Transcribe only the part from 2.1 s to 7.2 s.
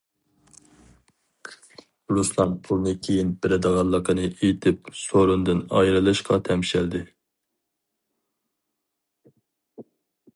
رۇسلان پۇلنى كېيىن بېرىدىغانلىقىنى ئېيتىپ سورۇندىن ئايرىلىشقا تەمشەلدى.